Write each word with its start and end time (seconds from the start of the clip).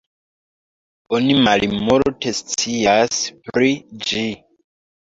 Oni 1.17 1.35
malmulte 1.49 2.35
scias 2.41 3.25
pri 3.53 3.73
ĝi. 4.11 4.27